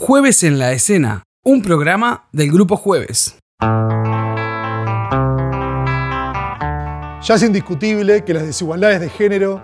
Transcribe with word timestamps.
Jueves 0.00 0.44
en 0.44 0.60
la 0.60 0.70
escena, 0.70 1.24
un 1.42 1.60
programa 1.60 2.28
del 2.30 2.52
Grupo 2.52 2.76
Jueves. 2.76 3.36
Ya 7.20 7.34
es 7.34 7.42
indiscutible 7.42 8.24
que 8.24 8.32
las 8.32 8.46
desigualdades 8.46 9.00
de 9.00 9.10
género 9.10 9.60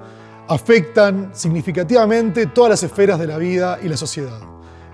afectan 0.48 1.30
significativamente 1.32 2.46
todas 2.46 2.70
las 2.70 2.82
esferas 2.82 3.20
de 3.20 3.28
la 3.28 3.38
vida 3.38 3.78
y 3.80 3.88
la 3.88 3.96
sociedad. 3.96 4.40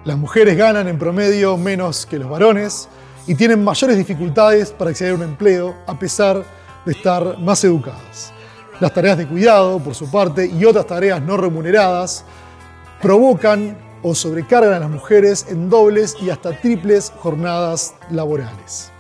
Las 0.05 0.19
mujeres 0.19 0.59
ganan 0.59 0.89
en 0.89 0.99
promedio 0.99 1.57
menos 1.57 2.05
que 2.05 2.19
los 2.19 2.29
varones 2.29 2.91
y 3.27 3.35
tienen 3.35 3.65
mayores 3.65 3.97
dificultades 3.97 4.73
para 4.73 4.91
acceder 4.91 5.15
a 5.15 5.17
un 5.17 5.23
empleo 5.23 5.75
a 5.87 5.99
pesar 5.99 6.45
de 6.85 6.93
estar 6.93 7.39
más 7.39 7.65
educadas. 7.65 8.35
Las 8.79 8.93
tareas 8.93 9.17
de 9.17 9.27
cuidado, 9.27 9.79
por 9.79 9.95
su 9.95 10.11
parte, 10.11 10.47
y 10.47 10.67
otras 10.67 10.87
tareas 10.87 11.23
no 11.23 11.39
remuneradas 11.39 12.27
provocan 13.01 13.90
o 14.03 14.15
sobrecargan 14.15 14.75
a 14.75 14.81
las 14.81 14.91
mujeres 14.91 15.47
en 15.49 15.69
dobles 15.69 16.17
y 16.21 16.31
hasta 16.31 16.59
triples 16.59 17.13
jornadas 17.19 17.95
laborales. 18.11 18.91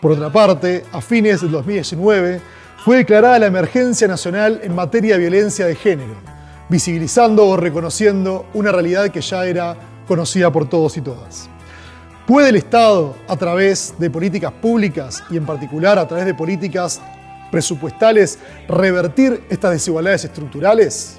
Por 0.00 0.12
otra 0.12 0.32
parte, 0.32 0.84
a 0.92 1.00
fines 1.00 1.40
del 1.40 1.50
2019 1.50 2.40
fue 2.84 2.98
declarada 2.98 3.38
la 3.38 3.46
emergencia 3.46 4.06
nacional 4.06 4.60
en 4.62 4.74
materia 4.74 5.14
de 5.14 5.20
violencia 5.20 5.66
de 5.66 5.74
género, 5.74 6.14
visibilizando 6.68 7.46
o 7.46 7.56
reconociendo 7.56 8.46
una 8.54 8.72
realidad 8.72 9.10
que 9.10 9.20
ya 9.20 9.44
era 9.44 9.76
conocida 10.06 10.50
por 10.52 10.68
todos 10.68 10.96
y 10.96 11.00
todas. 11.00 11.50
¿Puede 12.26 12.50
el 12.50 12.56
Estado, 12.56 13.16
a 13.26 13.36
través 13.36 13.94
de 13.98 14.10
políticas 14.10 14.52
públicas 14.52 15.22
y 15.30 15.36
en 15.36 15.46
particular 15.46 15.98
a 15.98 16.06
través 16.06 16.26
de 16.26 16.34
políticas 16.34 17.00
presupuestales, 17.50 18.38
revertir 18.68 19.44
estas 19.48 19.72
desigualdades 19.72 20.24
estructurales? 20.24 21.18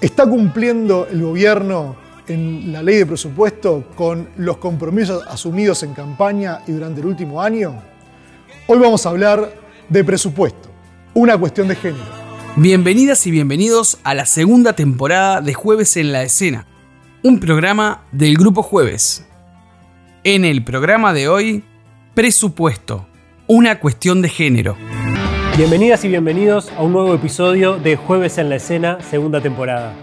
¿Está 0.00 0.26
cumpliendo 0.26 1.06
el 1.08 1.22
gobierno 1.22 2.01
en 2.32 2.72
la 2.72 2.82
ley 2.82 2.96
de 2.96 3.06
presupuesto 3.06 3.84
con 3.94 4.28
los 4.36 4.56
compromisos 4.56 5.22
asumidos 5.28 5.82
en 5.82 5.94
campaña 5.94 6.60
y 6.66 6.72
durante 6.72 7.00
el 7.00 7.06
último 7.06 7.40
año? 7.40 7.82
Hoy 8.66 8.78
vamos 8.78 9.06
a 9.06 9.10
hablar 9.10 9.54
de 9.88 10.04
presupuesto, 10.04 10.70
una 11.14 11.38
cuestión 11.38 11.68
de 11.68 11.76
género. 11.76 12.22
Bienvenidas 12.56 13.26
y 13.26 13.30
bienvenidos 13.30 13.98
a 14.04 14.14
la 14.14 14.26
segunda 14.26 14.72
temporada 14.72 15.40
de 15.40 15.54
Jueves 15.54 15.96
en 15.96 16.12
la 16.12 16.22
Escena, 16.22 16.66
un 17.22 17.40
programa 17.40 18.04
del 18.12 18.36
Grupo 18.36 18.62
Jueves. 18.62 19.26
En 20.24 20.44
el 20.44 20.64
programa 20.64 21.12
de 21.12 21.28
hoy, 21.28 21.64
presupuesto, 22.14 23.06
una 23.46 23.78
cuestión 23.80 24.22
de 24.22 24.28
género. 24.28 24.76
Bienvenidas 25.56 26.04
y 26.04 26.08
bienvenidos 26.08 26.70
a 26.76 26.82
un 26.82 26.92
nuevo 26.92 27.14
episodio 27.14 27.76
de 27.76 27.96
Jueves 27.96 28.38
en 28.38 28.48
la 28.48 28.56
Escena, 28.56 28.98
segunda 29.10 29.40
temporada. 29.40 29.94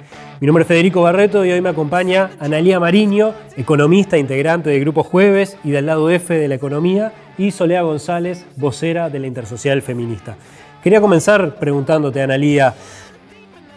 Mi 0.42 0.48
nombre 0.48 0.62
es 0.62 0.70
Federico 0.70 1.02
Barreto 1.02 1.44
y 1.44 1.52
hoy 1.52 1.60
me 1.60 1.68
acompaña 1.68 2.30
Analía 2.40 2.80
Mariño, 2.80 3.34
economista 3.58 4.18
integrante 4.18 4.70
del 4.70 4.80
Grupo 4.80 5.04
Jueves 5.04 5.58
y 5.66 5.72
del 5.72 5.88
lado 5.88 6.10
F 6.10 6.34
de 6.34 6.48
la 6.48 6.56
economía, 6.56 7.12
y 7.38 7.52
Solea 7.52 7.82
González, 7.82 8.46
vocera 8.56 9.10
de 9.10 9.20
la 9.20 9.28
Intersocial 9.28 9.82
Feminista. 9.82 10.38
Quería 10.82 11.02
comenzar 11.02 11.56
preguntándote, 11.56 12.22
Analía, 12.22 12.74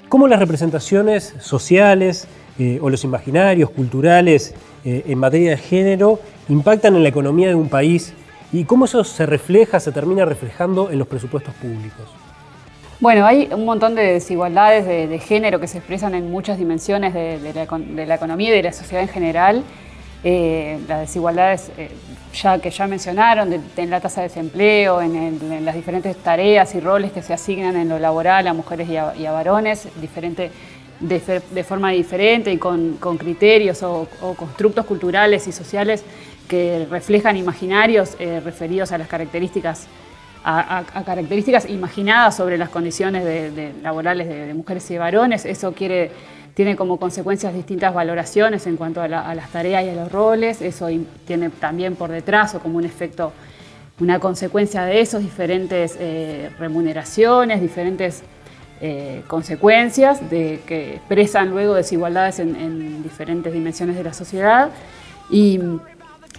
¿cómo 0.08 0.28
las 0.28 0.38
representaciones 0.38 1.34
sociales 1.40 2.28
eh, 2.60 2.78
o 2.80 2.90
los 2.90 3.02
imaginarios 3.02 3.70
culturales 3.70 4.54
eh, 4.84 5.02
en 5.08 5.18
materia 5.18 5.50
de 5.50 5.56
género 5.56 6.20
impactan 6.48 6.94
en 6.94 7.02
la 7.02 7.08
economía 7.08 7.48
de 7.48 7.56
un 7.56 7.68
país 7.68 8.14
y 8.52 8.62
cómo 8.66 8.84
eso 8.84 9.02
se 9.02 9.26
refleja, 9.26 9.80
se 9.80 9.90
termina 9.90 10.24
reflejando 10.24 10.92
en 10.92 11.00
los 11.00 11.08
presupuestos 11.08 11.54
públicos? 11.54 12.21
Bueno, 13.02 13.26
hay 13.26 13.48
un 13.50 13.64
montón 13.64 13.96
de 13.96 14.12
desigualdades 14.12 14.86
de, 14.86 15.18
género 15.18 15.58
que 15.58 15.66
se 15.66 15.78
expresan 15.78 16.14
en 16.14 16.30
muchas 16.30 16.56
dimensiones 16.56 17.12
de, 17.12 17.52
la, 17.52 18.14
economía 18.14 18.50
y 18.50 18.52
de 18.52 18.62
la 18.62 18.72
sociedad 18.72 19.02
en 19.02 19.08
general. 19.08 19.64
Eh, 20.22 20.78
las 20.86 21.00
desigualdades 21.00 21.72
eh, 21.76 21.90
ya 22.32 22.60
que 22.60 22.70
ya 22.70 22.86
mencionaron, 22.86 23.52
en 23.52 23.90
la 23.90 23.98
tasa 23.98 24.20
de 24.20 24.28
desempleo, 24.28 25.02
en, 25.02 25.64
las 25.64 25.74
diferentes 25.74 26.16
tareas 26.18 26.76
y 26.76 26.80
roles 26.80 27.10
que 27.10 27.22
se 27.22 27.32
asignan 27.32 27.74
en 27.74 27.88
lo 27.88 27.98
laboral 27.98 28.46
a 28.46 28.52
mujeres 28.54 28.88
y 28.88 28.96
a, 28.96 29.32
varones, 29.32 29.88
diferente, 30.00 30.52
de, 31.00 31.64
forma 31.64 31.90
diferente 31.90 32.52
y 32.52 32.58
con, 32.58 32.98
criterios 33.18 33.82
o, 33.82 34.06
constructos 34.36 34.86
culturales 34.86 35.48
y 35.48 35.50
sociales 35.50 36.04
que 36.46 36.86
reflejan 36.88 37.36
imaginarios 37.36 38.14
eh, 38.20 38.40
referidos 38.44 38.92
a 38.92 38.98
las 38.98 39.08
características 39.08 39.88
a, 40.44 40.84
características 41.04 41.68
imaginadas 41.68 42.36
sobre 42.36 42.58
las 42.58 42.68
condiciones 42.68 43.24
de, 43.24 43.72
laborales 43.82 44.28
de, 44.28 44.54
mujeres 44.54 44.90
y 44.90 44.98
varones. 44.98 45.44
Eso 45.44 45.72
tiene 45.72 46.76
como 46.76 46.98
consecuencias 46.98 47.54
distintas 47.54 47.94
valoraciones 47.94 48.66
en 48.66 48.76
cuanto 48.76 49.00
a, 49.00 49.08
las 49.08 49.50
tareas 49.50 49.84
y 49.84 49.88
a 49.88 49.94
los 49.94 50.10
roles. 50.10 50.62
Eso 50.62 50.88
tiene 51.26 51.50
también 51.50 51.96
por 51.96 52.10
detrás 52.10 52.54
o 52.54 52.60
como 52.60 52.78
un 52.78 52.84
efecto, 52.84 53.32
una 54.00 54.18
consecuencia 54.18 54.84
de 54.84 55.00
esos 55.00 55.22
diferentes 55.22 55.96
eh, 55.98 56.50
remuneraciones, 56.58 57.60
diferentes 57.60 58.22
eh, 58.80 59.22
consecuencias 59.28 60.28
de, 60.28 60.60
que 60.66 60.96
expresan 60.96 61.50
luego 61.50 61.74
desigualdades 61.74 62.40
en, 62.40 62.56
en 62.56 63.02
diferentes 63.02 63.52
dimensiones 63.52 63.96
de 63.96 64.04
la 64.04 64.12
sociedad. 64.12 64.70
Y, 65.30 65.60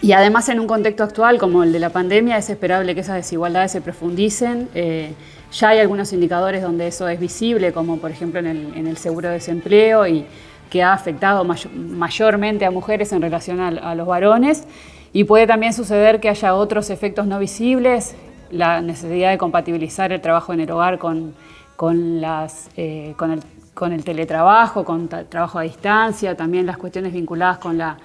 y 0.03 0.12
además 0.12 0.50
en 0.50 0.59
un 0.59 0.68
contexto 0.68 1.02
actual 1.06 1.38
como 1.40 1.64
el 1.64 1.72
de 1.72 1.80
la 1.80 1.90
pandemia 1.90 2.36
es 2.38 2.50
esperable 2.50 2.94
que 2.94 3.00
esas 3.00 3.16
desigualdades 3.16 3.72
se 3.72 3.80
profundicen. 3.80 4.68
Eh, 4.75 5.14
ya 5.53 5.69
hay 5.69 5.80
algunos 5.80 6.12
indicadores 6.12 6.62
donde 6.62 6.88
eso 6.88 7.08
es 7.08 7.18
visible, 7.18 7.72
como 7.72 7.97
por 8.00 8.12
ejemplo 8.12 8.41
en 8.41 8.86
el, 8.86 8.97
seguro 8.97 9.30
de 9.30 9.36
desempleo 9.36 10.06
y 10.06 10.25
que 10.69 10.84
ha 10.84 10.91
afectado 10.91 11.46
mayormente 11.46 12.66
a 12.66 12.72
mujeres 12.72 13.14
en 13.14 13.22
relación 13.22 13.62
a, 13.62 13.96
los 13.96 14.06
varones. 14.06 14.66
Y 15.14 15.24
puede 15.24 15.47
también 15.47 15.72
suceder 15.72 16.20
que 16.20 16.28
haya 16.28 16.53
otros 16.53 16.90
efectos 16.90 17.25
no 17.25 17.40
visibles, 17.40 18.14
la 18.52 18.81
necesidad 18.81 19.31
de 19.31 19.38
compatibilizar 19.38 20.12
el 20.12 20.20
trabajo 20.20 20.52
en 20.52 20.59
el 20.59 20.70
hogar 20.70 20.97
con, 20.97 21.34
con, 21.78 22.20
las, 22.20 22.70
eh, 22.75 23.14
con, 23.16 23.31
el, 23.31 23.40
con 23.74 23.94
el 23.94 24.03
teletrabajo, 24.03 24.84
con 24.84 25.08
trabajo 25.08 25.59
a 25.59 25.62
distancia, 25.62 26.35
también 26.35 26.66
las 26.66 26.75
cuestiones 26.75 27.14
vinculadas 27.14 27.59
con 27.59 27.78
la 27.78 28.00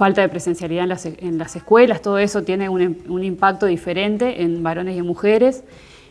falta 0.00 0.22
de 0.22 0.30
presencialidad 0.30 0.84
en 1.18 1.36
las, 1.36 1.56
escuelas, 1.56 2.00
todo 2.00 2.16
eso 2.16 2.42
tiene 2.42 2.70
un, 2.70 3.22
impacto 3.22 3.66
diferente 3.66 4.40
en 4.42 4.62
varones 4.62 4.96
y 4.96 5.02
mujeres, 5.02 5.62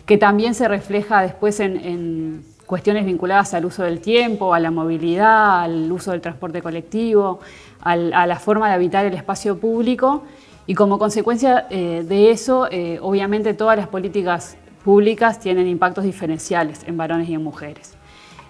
que 0.05 0.15
también 0.15 0.53
se 0.53 0.67
refleja 0.67 1.23
después 1.23 1.59
en, 1.59 2.43
cuestiones 2.67 3.03
vinculadas 3.03 3.55
al 3.55 3.65
uso 3.65 3.81
del 3.81 3.99
tiempo, 3.99 4.53
a 4.53 4.59
la 4.59 4.69
movilidad, 4.69 5.61
al 5.61 5.91
uso 5.91 6.11
del 6.11 6.21
transporte 6.21 6.61
colectivo, 6.61 7.39
a 7.81 8.27
la 8.27 8.39
forma 8.39 8.67
de 8.67 8.75
habitar 8.75 9.07
el 9.07 9.15
espacio 9.15 9.57
público. 9.57 10.21
Y 10.67 10.75
como 10.75 10.99
consecuencia 10.99 11.65
eh, 11.71 12.05
de 12.07 12.29
eso, 12.29 12.67
eh, 12.69 12.99
obviamente 13.01 13.55
todas 13.55 13.75
las 13.75 13.87
políticas 13.87 14.55
públicas 14.83 15.39
tienen 15.39 15.65
impactos 15.65 16.03
diferenciales 16.03 16.81
en 16.85 16.95
varones 16.95 17.27
y 17.27 17.33
en 17.33 17.43
mujeres. 17.43 17.97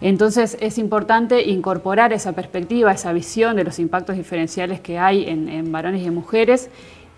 Entonces 0.02 0.58
es 0.62 0.78
importante 0.78 1.50
incorporar 1.50 2.14
esa 2.14 2.32
perspectiva, 2.32 2.92
esa 2.92 3.12
visión 3.12 3.56
de 3.58 3.66
los 3.66 3.80
impactos 3.80 4.16
diferenciales 4.16 4.80
que 4.80 4.98
hay 4.98 5.26
en, 5.28 5.72
varones 5.72 6.02
y 6.02 6.06
en 6.06 6.16
mujeres 6.16 6.70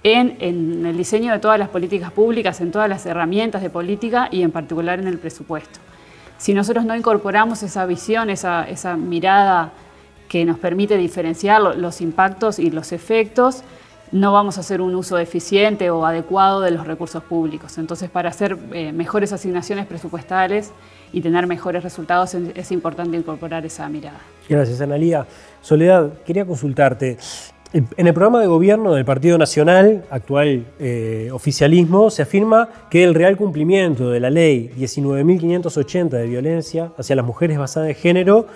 en, 0.03 0.85
el 0.85 0.97
diseño 0.97 1.31
de 1.31 1.39
todas 1.39 1.59
las 1.59 1.69
políticas 1.69 2.11
públicas, 2.11 2.59
en 2.59 2.71
todas 2.71 2.89
las 2.89 3.05
herramientas 3.05 3.61
de 3.61 3.69
política 3.69 4.29
y 4.31 4.41
en 4.41 4.51
particular 4.51 4.99
en 4.99 5.07
el 5.07 5.19
presupuesto. 5.19 5.79
Si 6.39 6.55
nosotros 6.55 6.85
no 6.85 6.95
incorporamos 6.95 7.61
esa 7.61 7.85
visión, 7.85 8.31
esa, 8.31 8.65
mirada 8.97 9.73
que 10.27 10.43
nos 10.43 10.57
permite 10.57 10.97
diferenciar 10.97 11.61
los 11.61 12.01
impactos 12.01 12.57
y 12.57 12.71
los 12.71 12.93
efectos, 12.93 13.63
no 14.11 14.33
vamos 14.33 14.57
a 14.57 14.61
hacer 14.61 14.81
un 14.81 14.95
uso 14.95 15.17
eficiente 15.17 15.89
o 15.89 16.05
adecuado 16.05 16.61
de 16.61 16.71
los 16.71 16.85
recursos 16.85 17.23
públicos. 17.23 17.77
Entonces, 17.77 18.09
para 18.09 18.29
hacer 18.29 18.57
eh, 18.73 18.91
mejores 18.91 19.31
asignaciones 19.33 19.85
presupuestales 19.85 20.71
y 21.13 21.21
tener 21.21 21.47
mejores 21.47 21.83
resultados 21.83 22.33
es 22.33 22.71
importante 22.71 23.17
incorporar 23.17 23.65
esa 23.65 23.87
mirada. 23.89 24.19
Gracias, 24.47 24.81
Analía. 24.81 25.25
Soledad, 25.61 26.13
quería 26.25 26.45
consultarte. 26.45 27.17
En 27.73 28.05
el 28.05 28.13
programa 28.13 28.41
de 28.41 28.47
gobierno 28.47 28.93
del 28.93 29.05
Partido 29.05 29.37
Nacional, 29.37 30.03
actual 30.09 30.65
eh, 30.77 31.29
oficialismo, 31.31 32.09
se 32.09 32.21
afirma 32.21 32.67
que 32.89 33.05
el 33.05 33.15
real 33.15 33.37
cumplimiento 33.37 34.09
de 34.09 34.19
la 34.19 34.29
ley 34.29 34.71
19.580 34.77 36.09
de 36.09 36.27
violencia 36.27 36.91
hacia 36.97 37.15
las 37.15 37.25
mujeres 37.25 37.57
basada 37.57 37.87
en 37.87 37.95
género 37.95 38.47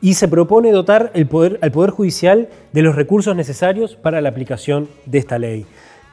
y 0.00 0.14
se 0.14 0.28
propone 0.28 0.72
dotar 0.72 1.10
el 1.14 1.26
poder, 1.26 1.58
al 1.62 1.72
Poder 1.72 1.90
Judicial 1.90 2.48
de 2.72 2.82
los 2.82 2.96
recursos 2.96 3.36
necesarios 3.36 3.96
para 3.96 4.20
la 4.20 4.30
aplicación 4.30 4.88
de 5.06 5.18
esta 5.18 5.38
ley. 5.38 5.66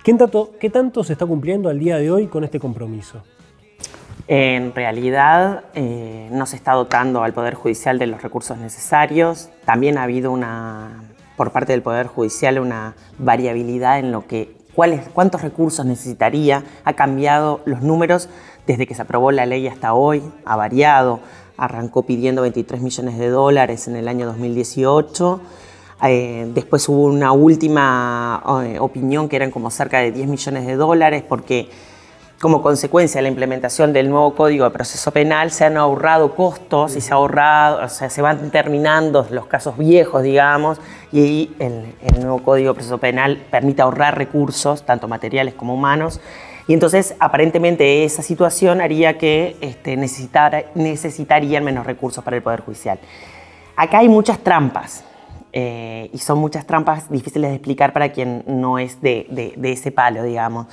¿Qué 0.03 0.13
tanto, 0.13 0.51
¿Qué 0.59 0.69
tanto 0.69 1.03
se 1.03 1.13
está 1.13 1.25
cumpliendo 1.25 1.69
al 1.69 1.79
día 1.79 1.97
de 1.97 2.11
hoy 2.11 2.27
con 2.27 2.43
este 2.43 2.59
compromiso? 2.59 3.23
En 4.27 4.75
realidad 4.75 5.63
eh, 5.73 6.27
no 6.31 6.45
se 6.45 6.57
está 6.57 6.73
dotando 6.73 7.23
al 7.23 7.33
Poder 7.33 7.53
Judicial 7.53 7.97
de 7.97 8.07
los 8.07 8.21
recursos 8.21 8.57
necesarios. 8.57 9.49
También 9.63 9.97
ha 9.97 10.03
habido 10.03 10.31
una, 10.31 11.03
por 11.37 11.51
parte 11.51 11.71
del 11.71 11.81
Poder 11.81 12.07
Judicial 12.07 12.59
una 12.59 12.95
variabilidad 13.17 13.99
en 13.99 14.11
lo 14.11 14.27
que 14.27 14.57
cuáles, 14.75 15.07
cuántos 15.09 15.43
recursos 15.43 15.85
necesitaría. 15.85 16.63
Ha 16.83 16.93
cambiado 16.93 17.61
los 17.63 17.81
números 17.81 18.27
desde 18.65 18.85
que 18.85 18.95
se 18.95 19.01
aprobó 19.01 19.31
la 19.31 19.45
ley 19.45 19.65
hasta 19.67 19.93
hoy, 19.93 20.21
ha 20.43 20.57
variado. 20.57 21.21
Arrancó 21.57 22.03
pidiendo 22.03 22.43
23 22.43 22.81
millones 22.81 23.17
de 23.17 23.29
dólares 23.29 23.87
en 23.87 23.95
el 23.95 24.07
año 24.07 24.25
2018 24.27 25.41
Eh, 26.03 26.45
después 26.53 26.87
hubo 26.89 27.05
una 27.05 27.31
última 27.31 28.43
eh, 28.63 28.77
opinión 28.79 29.27
que 29.27 29.35
eran 29.35 29.49
como 29.49 29.71
cerca 29.71 29.97
de 29.97 30.11
10 30.11 30.27
millones 30.27 30.67
de 30.67 30.75
dólares 30.75 31.23
porque 31.27 31.69
como 32.39 32.61
consecuencia 32.61 33.17
de 33.17 33.23
la 33.23 33.29
implementación 33.29 33.93
del 33.93 34.11
nuevo 34.11 34.35
Código 34.35 34.65
de 34.65 34.69
Proceso 34.69 35.09
Penal 35.09 35.49
se 35.49 35.65
han 35.65 35.75
ahorrado 35.75 36.35
costos 36.35 36.95
y 36.95 37.01
se 37.01 37.11
ha 37.11 37.15
ahorrado, 37.15 37.83
o 37.83 37.89
sea, 37.89 38.11
se 38.11 38.21
van 38.21 38.51
terminando 38.51 39.25
los 39.31 39.47
casos 39.47 39.75
viejos, 39.75 40.21
digamos, 40.21 40.79
y 41.11 41.49
el, 41.57 41.95
el 42.03 42.19
nuevo 42.19 42.43
Código 42.43 42.69
de 42.69 42.75
Proceso 42.75 42.99
Penal 42.99 43.43
permite 43.49 43.81
ahorrar 43.81 44.15
recursos, 44.19 44.83
tanto 44.85 45.07
materiales 45.07 45.55
como 45.55 45.73
humanos. 45.73 46.21
Y 46.67 46.73
entonces, 46.73 47.15
aparentemente, 47.19 48.03
esa 48.03 48.21
situación 48.21 48.81
haría 48.81 49.17
que 49.17 49.55
este, 49.61 49.95
necesitarían 49.95 51.63
menos 51.63 51.85
recursos 51.85 52.23
para 52.23 52.37
el 52.37 52.43
Poder 52.43 52.61
Judicial. 52.61 52.99
Acá 53.75 53.99
hay 53.99 54.09
muchas 54.09 54.39
trampas. 54.39 55.03
Eh, 55.53 56.09
y 56.13 56.17
son 56.17 56.39
muchas 56.39 56.67
trampas 56.67 57.09
difíciles 57.09 57.49
de 57.49 57.55
explicar 57.55 57.93
para 57.93 58.11
quien 58.11 58.43
no 58.47 58.79
es 58.79 59.01
de, 59.01 59.53
de 59.55 59.71
ese 59.71 59.91
palo, 59.91 60.21
digamos. 60.23 60.67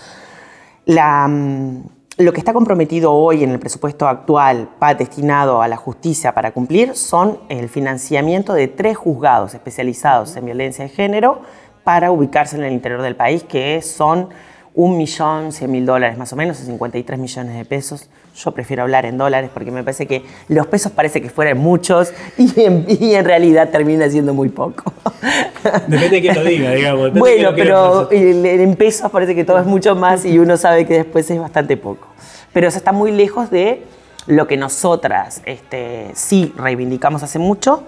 Mm, 0.86 1.78
lo 2.18 2.32
que 2.32 2.38
está 2.38 2.52
comprometido 2.52 3.12
hoy 3.12 3.42
en 3.42 3.50
el 3.50 3.58
presupuesto 3.58 4.06
actual 4.06 4.68
destinado 4.98 5.62
a 5.62 5.68
la 5.68 5.76
justicia 5.76 6.34
para 6.34 6.52
cumplir 6.52 6.94
son 6.94 7.40
el 7.48 7.68
financiamiento 7.68 8.52
de 8.52 8.68
tres 8.68 8.96
juzgados 8.96 9.54
especializados 9.54 10.36
en 10.36 10.44
violencia 10.44 10.84
de 10.84 10.90
género 10.90 11.40
para 11.82 12.10
ubicarse 12.10 12.56
en 12.56 12.64
el 12.64 12.72
interior 12.72 13.02
del 13.02 13.16
país, 13.16 13.42
que 13.42 13.80
son 13.82 14.28
un 14.74 14.96
millón, 14.96 15.52
cien 15.52 15.70
mil 15.70 15.86
dólares 15.86 16.18
más 16.18 16.32
o 16.32 16.36
menos, 16.36 16.56
53 16.56 17.18
millones 17.18 17.56
de 17.56 17.64
pesos. 17.64 18.08
Yo 18.34 18.50
prefiero 18.50 18.82
hablar 18.82 19.06
en 19.06 19.16
dólares 19.16 19.50
porque 19.54 19.70
me 19.70 19.84
parece 19.84 20.06
que 20.06 20.24
los 20.48 20.66
pesos 20.66 20.90
parece 20.90 21.22
que 21.22 21.30
fueran 21.30 21.58
muchos 21.58 22.12
y 22.36 23.14
en, 23.14 23.24
realidad 23.24 23.70
termina 23.70 24.10
siendo 24.10 24.34
muy 24.34 24.48
poco. 24.48 24.92
Depende 25.86 26.08
de 26.08 26.20
quién 26.20 26.34
lo 26.34 26.44
diga, 26.44 26.70
digamos. 26.72 27.12
bueno, 27.12 27.50
pero 27.54 28.10
en 28.10 28.74
pesos 28.74 29.10
parece 29.12 29.34
que 29.36 29.44
todo 29.44 29.58
es 29.60 29.66
mucho 29.66 29.94
más 29.94 30.24
y 30.24 30.38
uno 30.38 30.56
sabe 30.56 30.84
que 30.86 30.94
después 30.94 31.30
es 31.30 31.38
bastante 31.38 31.76
poco. 31.76 32.08
Pero 32.52 32.66
eso 32.66 32.78
está 32.78 32.90
muy 32.90 33.12
lejos 33.12 33.50
de 33.50 33.82
lo 34.26 34.46
que 34.48 34.56
nosotras 34.56 35.42
este, 35.44 36.10
sí 36.14 36.52
reivindicamos 36.56 37.22
hace 37.22 37.38
mucho, 37.38 37.84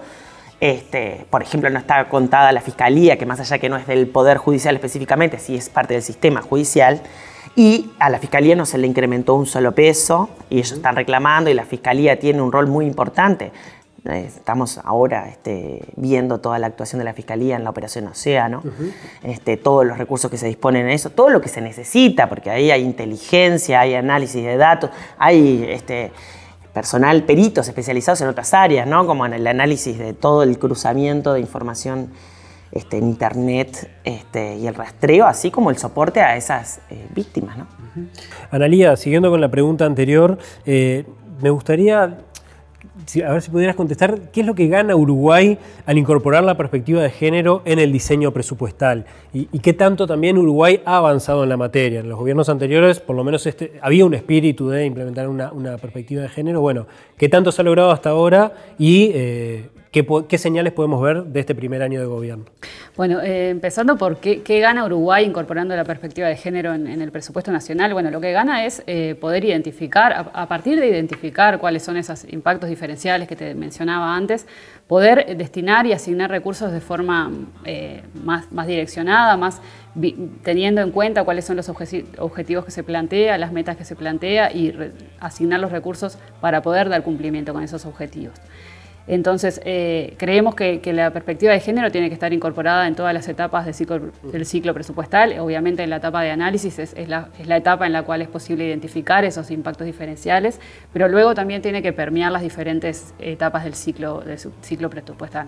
este, 0.59 1.25
por 1.29 1.41
ejemplo, 1.41 1.69
no 1.69 1.77
está 1.79 2.09
contada 2.09 2.51
la 2.51 2.61
fiscalía, 2.61 3.17
que 3.17 3.25
más 3.25 3.39
allá 3.39 3.59
que 3.59 3.69
no 3.69 3.77
es 3.77 3.87
del 3.87 4.07
Poder 4.07 4.37
Judicial 4.37 4.75
específicamente, 4.75 5.39
sí 5.39 5.55
es 5.55 5.69
parte 5.69 5.93
del 5.93 6.03
sistema 6.03 6.41
judicial. 6.41 7.01
Y 7.55 7.91
a 7.99 8.09
la 8.09 8.19
fiscalía 8.19 8.55
no 8.55 8.65
se 8.65 8.77
le 8.77 8.85
incrementó 8.85 9.33
un 9.33 9.47
solo 9.47 9.71
peso 9.71 10.29
y 10.49 10.59
ellos 10.59 10.73
están 10.73 10.95
reclamando 10.95 11.49
y 11.49 11.55
la 11.55 11.65
fiscalía 11.65 12.19
tiene 12.19 12.41
un 12.41 12.51
rol 12.51 12.67
muy 12.67 12.85
importante. 12.85 13.51
Eh, 14.05 14.25
estamos 14.27 14.79
ahora 14.83 15.27
este, 15.27 15.81
viendo 15.95 16.39
toda 16.39 16.59
la 16.59 16.67
actuación 16.67 16.99
de 16.99 17.05
la 17.05 17.13
Fiscalía 17.13 17.55
en 17.55 17.63
la 17.63 17.71
Operación 17.71 18.07
Océano, 18.07 18.63
este, 19.23 19.57
todos 19.57 19.85
los 19.85 19.97
recursos 19.97 20.31
que 20.31 20.37
se 20.37 20.47
disponen 20.47 20.85
en 20.85 20.91
eso, 20.91 21.09
todo 21.09 21.29
lo 21.29 21.41
que 21.41 21.49
se 21.49 21.59
necesita, 21.59 22.29
porque 22.29 22.49
ahí 22.49 22.71
hay 22.71 22.83
inteligencia, 22.83 23.81
hay 23.81 23.95
análisis 23.95 24.45
de 24.45 24.55
datos, 24.55 24.91
hay 25.17 25.65
este, 25.67 26.11
personal, 26.77 27.23
peritos 27.23 27.67
especializados 27.67 28.21
en 28.21 28.27
otras 28.27 28.53
áreas, 28.53 28.85
¿no? 28.85 29.07
como 29.07 29.25
en 29.25 29.33
el 29.33 29.47
análisis 29.47 29.97
de 29.97 30.13
todo 30.13 30.43
el 30.43 30.59
cruzamiento 30.59 31.33
de 31.33 31.39
información 31.39 32.11
este, 32.71 32.99
en 32.99 33.07
Internet 33.07 33.89
este, 34.03 34.57
y 34.57 34.67
el 34.67 34.75
rastreo, 34.75 35.25
así 35.25 35.49
como 35.49 35.71
el 35.71 35.77
soporte 35.79 36.21
a 36.21 36.37
esas 36.37 36.79
eh, 36.91 37.07
víctimas. 37.15 37.57
¿no? 37.57 37.65
Analía, 38.51 38.95
siguiendo 38.95 39.31
con 39.31 39.41
la 39.41 39.49
pregunta 39.49 39.85
anterior, 39.85 40.37
eh, 40.67 41.05
me 41.41 41.49
gustaría 41.49 42.19
a 43.25 43.31
ver 43.31 43.41
si 43.41 43.51
pudieras 43.51 43.75
contestar, 43.75 44.19
¿qué 44.31 44.41
es 44.41 44.47
lo 44.47 44.55
que 44.55 44.67
gana 44.67 44.95
Uruguay 44.95 45.57
al 45.85 45.97
incorporar 45.97 46.43
la 46.43 46.57
perspectiva 46.57 47.01
de 47.01 47.09
género 47.09 47.61
en 47.65 47.79
el 47.79 47.91
diseño 47.91 48.31
presupuestal? 48.31 49.05
¿Y, 49.33 49.45
qué 49.59 49.73
tanto 49.73 50.07
también 50.07 50.37
Uruguay 50.37 50.81
ha 50.85 50.97
avanzado 50.97 51.43
en 51.43 51.49
la 51.49 51.57
materia? 51.57 51.99
En 51.99 52.09
los 52.09 52.17
gobiernos 52.17 52.49
anteriores, 52.49 52.99
por 52.99 53.15
lo 53.15 53.23
menos 53.23 53.45
este, 53.45 53.73
había 53.81 54.05
un 54.05 54.13
espíritu 54.13 54.69
de 54.69 54.85
implementar 54.85 55.27
una, 55.27 55.77
perspectiva 55.77 56.21
de 56.21 56.29
género. 56.29 56.61
Bueno, 56.61 56.87
¿qué 57.17 57.29
tanto 57.29 57.51
se 57.51 57.61
ha 57.61 57.65
logrado 57.65 57.91
hasta 57.91 58.09
ahora 58.09 58.53
y 58.77 59.11
eh, 59.13 59.69
¿Qué, 59.91 60.37
señales 60.37 60.73
podemos 60.73 61.01
ver 61.01 61.23
de 61.23 61.39
este 61.39 61.55
primer 61.55 61.81
año 61.81 61.99
de 61.99 62.05
gobierno? 62.05 62.45
Bueno, 62.95 63.21
eh, 63.21 63.49
empezando 63.49 63.97
por 63.97 64.17
qué, 64.17 64.41
gana 64.59 64.85
Uruguay 64.85 65.25
incorporando 65.25 65.75
la 65.75 65.85
perspectiva 65.85 66.27
de 66.27 66.35
género 66.35 66.73
en, 66.73 67.01
el 67.01 67.11
presupuesto 67.11 67.51
nacional. 67.51 67.93
Bueno, 67.93 68.11
lo 68.11 68.19
que 68.19 68.31
gana 68.31 68.65
es 68.65 68.83
eh, 68.85 69.15
poder 69.19 69.45
identificar, 69.45 70.29
a, 70.33 70.47
partir 70.47 70.79
de 70.79 70.87
identificar 70.87 71.59
cuáles 71.59 71.83
son 71.83 71.95
esos 71.95 72.25
impactos 72.31 72.69
diferenciales 72.69 73.27
que 73.27 73.35
te 73.35 73.55
mencionaba 73.55 74.15
antes, 74.15 74.45
poder 74.87 75.37
destinar 75.37 75.85
y 75.85 75.93
asignar 75.93 76.29
recursos 76.29 76.71
de 76.71 76.81
forma 76.81 77.31
eh, 77.63 78.03
más, 78.23 78.51
más 78.51 78.67
direccionada, 78.67 79.37
más 79.37 79.61
teniendo 80.43 80.81
en 80.81 80.91
cuenta 80.91 81.23
cuáles 81.23 81.45
son 81.45 81.55
los 81.55 81.69
objetivos 81.69 82.65
que 82.65 82.71
se 82.71 82.83
plantea, 82.83 83.37
las 83.37 83.51
metas 83.51 83.77
que 83.77 83.85
se 83.85 83.95
plantea 83.95 84.51
y 84.51 84.73
asignar 85.19 85.59
los 85.59 85.71
recursos 85.71 86.17
para 86.39 86.61
poder 86.61 86.89
dar 86.89 87.03
cumplimiento 87.03 87.53
con 87.53 87.63
esos 87.63 87.85
objetivos. 87.85 88.35
Entonces, 89.07 89.61
eh, 89.63 90.15
creemos 90.17 90.53
que, 90.53 90.81
la 90.93 91.11
perspectiva 91.11 91.53
de 91.53 91.59
género 91.61 91.91
tiene 91.91 92.09
que 92.09 92.13
estar 92.13 92.33
incorporada 92.33 92.87
en 92.87 92.95
todas 92.95 93.13
las 93.13 93.27
etapas 93.29 93.65
del 93.65 94.45
ciclo, 94.45 94.73
presupuestal. 94.73 95.39
Obviamente, 95.39 95.83
en 95.83 95.89
la 95.89 95.97
etapa 95.97 96.21
de 96.21 96.31
análisis 96.31 96.77
es, 96.79 96.95
la, 97.07 97.29
etapa 97.49 97.85
en 97.87 97.93
la 97.93 98.03
cual 98.03 98.21
es 98.21 98.27
posible 98.27 98.65
identificar 98.65 99.23
esos 99.23 99.49
impactos 99.49 99.85
diferenciales, 99.85 100.59
pero 100.91 101.07
luego 101.07 101.33
también 101.35 101.61
tiene 101.61 101.81
que 101.81 101.93
permear 101.93 102.31
las 102.31 102.41
diferentes 102.41 103.13
etapas 103.19 103.63
del 103.63 103.75
ciclo, 103.75 104.23
ciclo 104.61 104.89
presupuestal, 104.89 105.47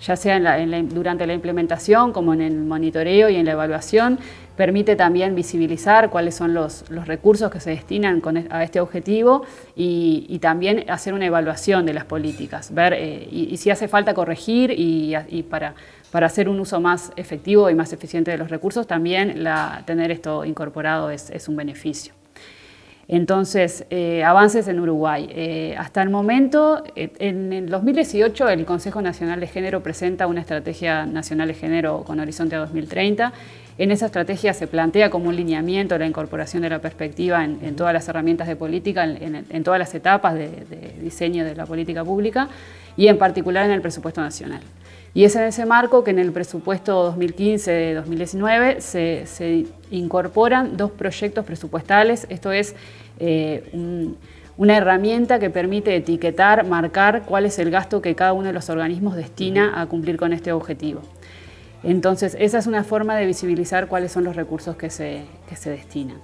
ya 0.00 0.16
sea 0.16 0.58
durante 0.84 1.26
la 1.26 1.34
implementación 1.34 2.12
como 2.12 2.32
en 2.32 2.40
el 2.40 2.56
monitoreo 2.56 3.28
y 3.28 3.36
en 3.36 3.44
la 3.44 3.52
evaluación 3.52 4.18
permite 4.56 4.96
también 4.96 5.34
visibilizar 5.34 6.10
cuáles 6.10 6.34
son 6.34 6.54
los, 6.54 6.84
recursos 6.88 7.50
que 7.50 7.60
se 7.60 7.70
destinan 7.70 8.22
e, 8.36 8.46
a 8.50 8.62
este 8.62 8.80
objetivo 8.80 9.44
y, 9.74 10.38
también 10.40 10.84
hacer 10.90 11.14
una 11.14 11.26
evaluación 11.26 11.86
de 11.86 11.94
las 11.94 12.04
políticas, 12.04 12.74
ver 12.74 12.92
eh, 12.92 13.26
y, 13.30 13.56
si 13.56 13.70
hace 13.70 13.88
falta 13.88 14.14
corregir 14.14 14.72
y, 14.76 15.42
para, 15.48 15.74
para, 16.10 16.26
hacer 16.26 16.48
un 16.48 16.60
uso 16.60 16.80
más 16.80 17.12
efectivo 17.16 17.70
y 17.70 17.74
más 17.74 17.92
eficiente 17.92 18.30
de 18.30 18.38
los 18.38 18.50
recursos, 18.50 18.86
también 18.86 19.44
tener 19.86 20.10
esto 20.10 20.44
incorporado 20.44 21.10
es, 21.10 21.48
un 21.48 21.56
beneficio. 21.56 22.14
Entonces, 23.06 23.84
eh, 23.90 24.24
avances 24.24 24.66
en 24.66 24.80
Uruguay. 24.80 25.28
Eh, 25.30 25.74
hasta 25.78 26.00
el 26.00 26.08
momento, 26.08 26.82
en 26.94 27.52
el 27.52 27.68
2018, 27.68 28.48
el 28.48 28.64
Consejo 28.64 29.02
Nacional 29.02 29.40
de 29.40 29.46
Género 29.46 29.82
presenta 29.82 30.26
una 30.26 30.40
estrategia 30.40 31.04
nacional 31.04 31.48
de 31.48 31.54
género 31.54 32.02
con 32.04 32.18
horizonte 32.18 32.56
a 32.56 32.60
2030 32.60 33.34
en 33.76 33.90
esa 33.90 34.06
estrategia 34.06 34.54
se 34.54 34.66
plantea 34.66 35.10
como 35.10 35.28
un 35.28 35.36
lineamiento 35.36 35.98
la 35.98 36.06
incorporación 36.06 36.62
de 36.62 36.70
la 36.70 36.80
perspectiva 36.80 37.44
en, 37.44 37.76
todas 37.76 37.92
las 37.92 38.08
herramientas 38.08 38.46
de 38.46 38.56
política, 38.56 39.04
en, 39.04 39.64
todas 39.64 39.78
las 39.78 39.94
etapas 39.94 40.34
de, 40.34 40.94
diseño 41.00 41.44
de 41.44 41.56
la 41.56 41.66
política 41.66 42.04
pública 42.04 42.48
y 42.96 43.08
en 43.08 43.18
particular 43.18 43.64
en 43.66 43.72
el 43.72 43.80
presupuesto 43.80 44.20
nacional. 44.20 44.60
Y 45.12 45.24
es 45.24 45.34
en 45.36 45.44
ese 45.44 45.66
marco 45.66 46.02
que 46.04 46.10
en 46.10 46.18
el 46.18 46.32
presupuesto 46.32 47.16
2015-2019 47.16 48.80
se, 48.80 49.66
incorporan 49.90 50.76
dos 50.76 50.90
proyectos 50.92 51.44
presupuestales, 51.44 52.26
esto 52.30 52.52
es 52.52 52.74
eh, 53.18 54.14
una 54.56 54.76
herramienta 54.76 55.38
que 55.38 55.50
permite 55.50 55.96
etiquetar, 55.96 56.64
marcar 56.66 57.22
cuál 57.26 57.46
es 57.46 57.58
el 57.58 57.70
gasto 57.70 58.00
que 58.00 58.14
cada 58.14 58.32
uno 58.32 58.48
de 58.48 58.52
los 58.52 58.70
organismos 58.70 59.16
destina 59.16 59.80
a 59.80 59.86
cumplir 59.86 60.16
con 60.16 60.32
este 60.32 60.52
objetivo. 60.52 61.02
Entonces, 61.84 62.36
esa 62.40 62.58
es 62.58 62.66
una 62.66 62.82
forma 62.82 63.16
de 63.16 63.26
visibilizar 63.26 63.88
cuáles 63.88 64.10
son 64.12 64.24
los 64.24 64.34
recursos 64.34 64.76
que 64.76 64.90
se, 64.90 65.24
se 65.54 65.70
destinan. 65.70 66.16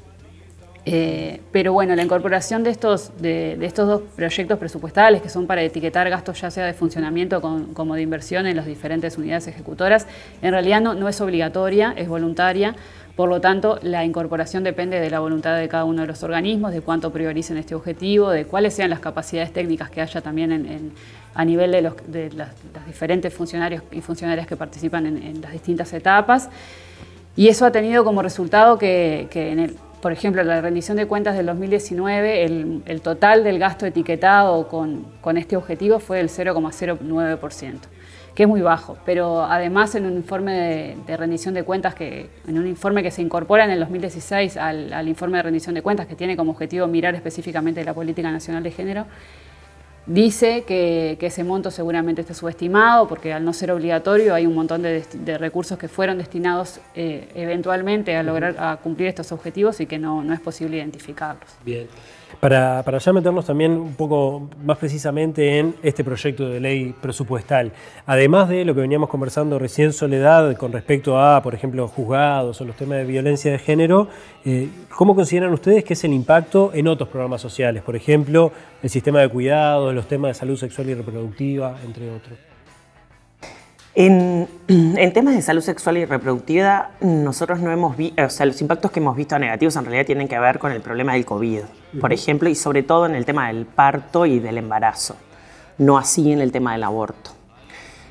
Eh, 0.86 1.42
pero 1.52 1.74
bueno, 1.74 1.94
la 1.94 2.02
incorporación 2.02 2.62
de 2.62 2.70
estos, 2.70 3.12
de, 3.20 3.58
estos 3.66 3.86
dos 3.86 4.02
proyectos 4.16 4.58
presupuestales, 4.58 5.20
que 5.20 5.28
son 5.28 5.46
para 5.46 5.62
etiquetar 5.62 6.08
gastos 6.08 6.40
ya 6.40 6.50
sea 6.50 6.64
de 6.64 6.72
funcionamiento 6.72 7.42
como 7.74 7.94
de 7.94 8.02
inversión 8.02 8.46
en 8.46 8.56
las 8.56 8.64
diferentes 8.64 9.18
unidades 9.18 9.46
ejecutoras, 9.46 10.06
en 10.40 10.52
realidad 10.52 10.80
no, 10.80 10.94
no 10.94 11.08
es 11.08 11.20
obligatoria, 11.20 11.92
es 11.96 12.08
voluntaria. 12.08 12.74
Por 13.16 13.28
lo 13.28 13.40
tanto, 13.40 13.78
la 13.82 14.04
incorporación 14.04 14.64
depende 14.64 15.00
de 15.00 15.10
la 15.10 15.20
voluntad 15.20 15.56
de 15.58 15.68
cada 15.68 15.84
uno 15.84 16.02
de 16.02 16.06
los 16.06 16.22
organismos, 16.22 16.72
de 16.72 16.80
cuánto 16.80 17.12
prioricen 17.12 17.56
este 17.56 17.74
objetivo, 17.74 18.30
de 18.30 18.46
cuáles 18.46 18.74
sean 18.74 18.90
las 18.90 19.00
capacidades 19.00 19.52
técnicas 19.52 19.90
que 19.90 20.00
haya 20.00 20.20
también 20.20 20.52
en, 20.52 20.92
a 21.34 21.44
nivel 21.44 21.72
de 21.72 21.82
los, 21.82 21.94
diferentes 22.86 23.32
funcionarios 23.32 23.82
y 23.92 24.00
funcionarias 24.00 24.46
que 24.46 24.56
participan 24.56 25.06
en, 25.06 25.40
las 25.40 25.52
distintas 25.52 25.92
etapas. 25.92 26.48
Y 27.36 27.48
eso 27.48 27.66
ha 27.66 27.72
tenido 27.72 28.04
como 28.04 28.22
resultado 28.22 28.78
que, 28.78 29.28
en 29.32 29.76
por 30.00 30.12
ejemplo, 30.12 30.42
la 30.42 30.62
rendición 30.62 30.96
de 30.96 31.06
cuentas 31.06 31.36
del 31.36 31.44
2019, 31.46 32.44
el, 32.44 33.00
total 33.02 33.44
del 33.44 33.58
gasto 33.58 33.84
etiquetado 33.84 34.66
con, 34.66 35.04
con 35.20 35.36
este 35.36 35.56
objetivo 35.56 35.98
fue 35.98 36.18
del 36.18 36.30
0,09% 36.30 37.76
que 38.40 38.44
es 38.44 38.48
muy 38.48 38.62
bajo, 38.62 38.96
pero 39.04 39.42
además 39.42 39.94
en 39.96 40.06
un 40.06 40.14
informe 40.14 40.96
de, 41.06 41.16
rendición 41.18 41.52
de 41.52 41.62
cuentas, 41.62 41.94
que, 41.94 42.30
en 42.48 42.58
un 42.58 42.66
informe 42.66 43.02
que 43.02 43.10
se 43.10 43.20
incorpora 43.20 43.66
en 43.66 43.70
el 43.70 43.80
2016 43.80 44.56
al, 44.56 45.08
informe 45.08 45.36
de 45.36 45.42
rendición 45.42 45.74
de 45.74 45.82
cuentas, 45.82 46.06
que 46.06 46.14
tiene 46.14 46.38
como 46.38 46.52
objetivo 46.52 46.86
mirar 46.86 47.14
específicamente 47.14 47.84
la 47.84 47.92
política 47.92 48.30
nacional 48.30 48.62
de 48.62 48.70
género, 48.70 49.04
dice 50.06 50.64
que, 50.66 51.18
ese 51.20 51.44
monto 51.44 51.70
seguramente 51.70 52.22
esté 52.22 52.32
subestimado 52.32 53.06
porque 53.06 53.34
al 53.34 53.44
no 53.44 53.52
ser 53.52 53.72
obligatorio 53.72 54.34
hay 54.34 54.46
un 54.46 54.54
montón 54.54 54.80
de, 54.80 55.36
recursos 55.36 55.76
que 55.76 55.88
fueron 55.88 56.16
destinados 56.16 56.80
eh, 56.94 57.28
eventualmente 57.34 58.16
a 58.16 58.22
lograr 58.22 58.56
a 58.58 58.78
cumplir 58.78 59.08
estos 59.08 59.32
objetivos 59.32 59.80
y 59.80 59.86
que 59.86 59.98
no, 59.98 60.24
no 60.24 60.32
es 60.32 60.40
posible 60.40 60.78
identificarlos. 60.78 61.50
Bien. 61.62 61.88
Para, 62.38 62.98
ya 62.98 63.12
meternos 63.12 63.46
también 63.46 63.72
un 63.72 63.94
poco 63.94 64.48
más 64.64 64.78
precisamente 64.78 65.58
en 65.58 65.74
este 65.82 66.04
proyecto 66.04 66.48
de 66.48 66.60
ley 66.60 66.94
presupuestal, 67.00 67.72
además 68.06 68.48
de 68.48 68.64
lo 68.64 68.74
que 68.74 68.80
veníamos 68.80 69.08
conversando 69.08 69.58
recién, 69.58 69.92
Soledad, 69.92 70.56
con 70.56 70.72
respecto 70.72 71.20
a, 71.20 71.42
por 71.42 71.54
ejemplo, 71.54 71.88
juzgados 71.88 72.60
o 72.60 72.64
los 72.64 72.76
temas 72.76 72.98
de 72.98 73.04
violencia 73.04 73.52
de 73.52 73.58
género, 73.58 74.08
eh, 74.44 74.68
¿cómo 74.96 75.14
consideran 75.14 75.52
ustedes 75.52 75.84
que 75.84 75.94
es 75.94 76.04
el 76.04 76.12
impacto 76.12 76.70
en 76.72 76.88
otros 76.88 77.08
programas 77.08 77.40
sociales? 77.40 77.82
Por 77.82 77.96
ejemplo, 77.96 78.52
el 78.82 78.90
sistema 78.90 79.20
de 79.20 79.28
cuidados, 79.28 79.94
los 79.94 80.06
temas 80.06 80.30
de 80.30 80.34
salud 80.34 80.56
sexual 80.56 80.88
y 80.90 80.94
reproductiva, 80.94 81.76
entre 81.84 82.10
otros. 82.10 82.49
En, 83.96 85.12
temas 85.12 85.34
de 85.34 85.42
salud 85.42 85.62
sexual 85.62 85.98
y 85.98 86.04
reproductiva, 86.04 86.90
nosotros 87.00 87.58
no 87.58 87.72
hemos 87.72 87.96
visto, 87.96 88.24
o 88.24 88.30
sea, 88.30 88.46
los 88.46 88.60
impactos 88.60 88.92
que 88.92 89.00
hemos 89.00 89.16
visto 89.16 89.36
negativos 89.38 89.74
en 89.74 89.84
realidad 89.84 90.06
tienen 90.06 90.28
que 90.28 90.38
ver 90.38 90.60
con 90.60 90.70
el 90.70 90.80
problema 90.80 91.14
del 91.14 91.24
COVID, 91.24 91.62
por 92.00 92.12
ejemplo, 92.12 92.48
y 92.48 92.54
sobre 92.54 92.84
todo 92.84 93.06
en 93.06 93.16
el 93.16 93.24
tema 93.24 93.48
del 93.48 93.66
parto 93.66 94.26
y 94.26 94.38
del 94.38 94.58
embarazo, 94.58 95.16
no 95.78 95.98
así 95.98 96.32
en 96.32 96.40
el 96.40 96.52
tema 96.52 96.72
del 96.72 96.84
aborto. 96.84 97.32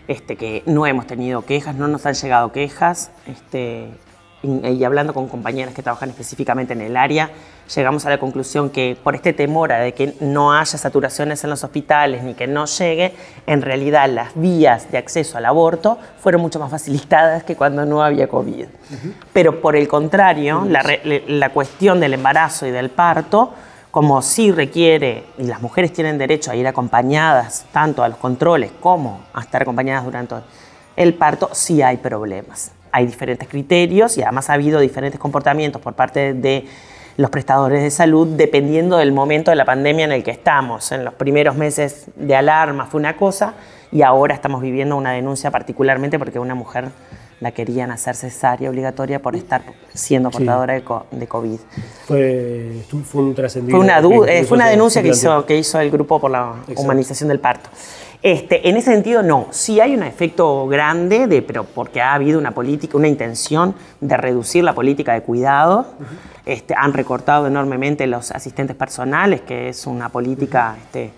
Este, 0.10 0.36
que 0.36 0.64
no 0.66 0.86
hemos 0.86 1.08
tenido 1.08 1.44
quejas, 1.44 1.76
no 1.76 1.88
nos 1.88 2.06
han 2.06 2.16
llegado 2.16 2.52
quejas, 2.52 3.12
este, 3.26 3.88
y 4.44 4.84
hablando 4.84 5.14
con 5.14 5.30
compañeras 5.30 5.74
que 5.74 5.84
trabajan 5.84 6.10
específicamente 6.10 6.74
en 6.74 6.82
el 6.82 6.98
área, 6.98 7.30
llegamos 7.76 8.06
a 8.06 8.10
la 8.10 8.18
conclusión 8.20 8.70
que 8.70 8.98
por 9.02 9.16
este 9.16 9.34
temor 9.34 9.72
a 9.72 9.80
de 9.80 9.94
que 9.94 10.16
no 10.20 10.54
haya 10.54 10.78
saturaciones 10.78 11.44
en 11.44 11.50
los 11.50 11.64
hospitales 11.64 12.24
ni 12.24 12.34
que 12.34 12.48
no 12.48 12.66
llegue, 12.66 13.14
en 13.46 13.62
realidad 13.62 14.10
las 14.10 14.32
vías 14.36 14.92
de 14.92 14.98
acceso 14.98 15.38
al 15.38 15.46
aborto 15.46 15.98
fueron 16.20 16.42
mucho 16.42 16.60
más 16.60 16.72
facilitadas 16.72 17.44
que 17.44 17.56
cuando 17.56 17.86
no 17.86 18.04
había 18.04 18.28
COVID. 18.28 18.66
Pero 19.34 19.62
por 19.62 19.76
el 19.76 19.88
contrario, 19.88 20.66
la, 20.68 20.84
la 21.28 21.50
cuestión 21.50 22.00
del 22.00 22.14
embarazo 22.14 22.66
y 22.66 22.72
del 22.72 22.90
parto, 22.90 23.54
como 23.92 24.22
sí 24.22 24.52
requiere, 24.52 25.24
y 25.38 25.44
las 25.44 25.62
mujeres 25.62 25.94
tienen 25.94 26.18
derecho 26.18 26.52
a 26.52 26.56
ir 26.56 26.68
acompañadas 26.68 27.66
tanto 27.72 28.04
a 28.04 28.10
los 28.10 28.18
controles 28.18 28.72
como 28.80 29.22
a 29.34 29.42
estar 29.42 29.62
acompañadas 29.62 30.06
durante 30.06 30.36
el 30.96 31.14
parto, 31.14 31.50
sí 31.54 31.82
hay 31.82 31.98
problemas. 31.98 32.72
Hay 32.92 33.06
diferentes 33.06 33.48
criterios 33.48 34.18
y 34.18 34.24
además 34.24 34.50
ha 34.50 34.54
habido 34.54 34.80
diferentes 34.80 35.20
comportamientos 35.20 35.82
por 35.82 35.94
parte 35.94 36.34
de 36.34 36.68
los 37.20 37.30
prestadores 37.30 37.84
de 37.84 37.92
salud 37.92 38.28
dependiendo 38.38 38.96
del 38.96 39.12
momento 39.12 39.52
de 39.52 39.58
la 39.58 39.66
pandemia 39.66 40.06
en 40.06 40.14
el 40.14 40.24
que 40.24 40.32
estamos. 40.32 40.94
En 40.94 41.04
los 41.04 41.14
primeros 41.16 41.58
meses 41.58 42.06
de 42.16 42.34
alarma 42.34 42.86
fue 42.86 42.98
una 42.98 43.18
cosa 43.18 43.56
y 43.92 44.04
ahora 44.04 44.34
estamos 44.34 44.62
viviendo 44.62 44.96
una 44.96 45.12
denuncia 45.12 45.52
particularmente 45.52 46.18
porque 46.18 46.40
una 46.40 46.56
mujer 46.56 46.86
la 47.42 47.52
querían 47.52 47.92
hacer 47.92 48.16
cesárea 48.16 48.70
obligatoria 48.70 49.22
por 49.22 49.36
estar 49.36 49.64
siendo 49.94 50.32
portadora 50.32 50.76
de, 50.76 51.28
COVID. 51.28 51.60
Fue, 52.06 52.72
un 53.14 53.36
trascendido. 53.36 53.78
Fue 53.78 53.86
una, 53.86 54.00
eh, 54.32 54.46
fue 54.46 54.56
una 54.56 54.70
denuncia 54.70 55.02
que 55.02 55.10
hizo, 55.10 55.46
que 55.46 55.58
hizo 55.58 55.78
el 55.82 55.92
grupo 55.92 56.22
por 56.22 56.32
la 56.32 56.54
humanización 56.78 57.28
del 57.28 57.42
parto. 57.42 57.70
Este, 58.22 58.68
en 58.68 58.76
ese 58.76 58.92
sentido, 58.92 59.24
no. 59.24 59.48
Sí 59.52 59.80
hay 59.80 59.96
un 59.96 60.04
efecto 60.04 60.68
grande, 60.68 61.28
de, 61.28 61.42
pero 61.42 61.64
porque 61.64 62.02
ha 62.02 62.14
habido 62.14 62.38
una 62.38 62.52
política, 62.52 62.98
una 62.98 63.08
intención 63.08 63.76
de 64.02 64.18
reducir 64.18 64.64
la 64.64 64.76
política 64.76 65.14
de 65.14 65.22
cuidado. 65.22 65.86
este, 66.46 66.74
han 66.78 66.94
recortado 66.94 67.48
enormemente 67.48 68.08
los 68.08 68.32
asistentes 68.32 68.76
personales, 68.76 69.42
que 69.42 69.70
es 69.70 69.88
una 69.88 70.10
política, 70.10 70.76
este, 70.82 71.12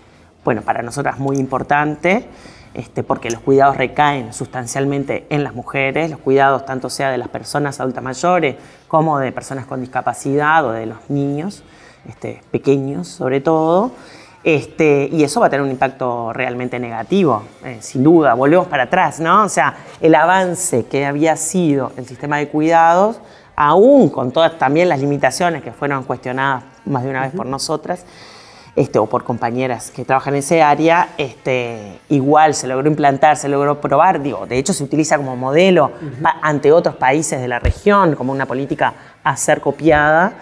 bueno, 0.44 0.62
para 0.62 0.82
nosotras 0.82 1.18
muy 1.18 1.38
importante. 1.38 2.26
Este, 2.74 3.02
porque 3.02 3.30
los 3.30 3.40
cuidados 3.40 3.76
recaen 3.76 4.32
sustancialmente 4.32 5.26
en 5.28 5.44
las 5.44 5.54
mujeres, 5.54 6.10
los 6.10 6.20
cuidados 6.20 6.64
tanto 6.64 6.88
sea 6.88 7.10
de 7.10 7.18
las 7.18 7.28
personas 7.28 7.78
adultas 7.80 8.02
mayores 8.02 8.56
como 8.88 9.18
de 9.18 9.30
personas 9.30 9.66
con 9.66 9.82
discapacidad 9.82 10.64
o 10.64 10.72
de 10.72 10.86
los 10.86 11.10
niños 11.10 11.64
este, 12.08 12.42
pequeños 12.50 13.08
sobre 13.08 13.42
todo. 13.42 13.92
Este, 14.44 15.08
y 15.12 15.22
eso 15.22 15.40
va 15.40 15.46
a 15.46 15.50
tener 15.50 15.64
un 15.64 15.70
impacto 15.70 16.32
realmente 16.32 16.78
negativo, 16.80 17.44
eh, 17.64 17.78
sin 17.80 18.02
duda. 18.02 18.34
Volvemos 18.34 18.66
para 18.66 18.84
atrás, 18.84 19.20
¿no? 19.20 19.44
O 19.44 19.48
sea, 19.48 19.76
el 20.00 20.14
avance 20.14 20.84
que 20.86 21.06
había 21.06 21.36
sido 21.36 21.92
el 21.96 22.06
sistema 22.06 22.38
de 22.38 22.48
cuidados, 22.48 23.20
aún 23.54 24.08
con 24.08 24.32
todas 24.32 24.58
también 24.58 24.88
las 24.88 24.98
limitaciones 24.98 25.62
que 25.62 25.70
fueron 25.70 26.02
cuestionadas 26.04 26.64
más 26.84 27.04
de 27.04 27.10
una 27.10 27.22
vez 27.22 27.32
por 27.32 27.46
nosotras, 27.46 28.04
este, 28.74 28.98
o 28.98 29.06
por 29.06 29.22
compañeras 29.22 29.90
que 29.90 30.04
trabajan 30.04 30.34
en 30.34 30.38
ese 30.38 30.62
área, 30.62 31.10
este, 31.18 32.00
igual 32.08 32.54
se 32.54 32.66
logró 32.66 32.88
implantar, 32.88 33.36
se 33.36 33.48
logró 33.48 33.80
probar, 33.80 34.22
digo, 34.22 34.46
de 34.46 34.58
hecho 34.58 34.72
se 34.72 34.82
utiliza 34.82 35.18
como 35.18 35.36
modelo 35.36 35.92
ante 36.40 36.72
otros 36.72 36.96
países 36.96 37.40
de 37.40 37.48
la 37.48 37.58
región, 37.58 38.16
como 38.16 38.32
una 38.32 38.46
política 38.46 38.94
a 39.22 39.36
ser 39.36 39.60
copiada. 39.60 40.32